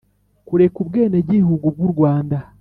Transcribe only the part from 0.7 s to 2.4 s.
ubwenegihugu bw’u rwanda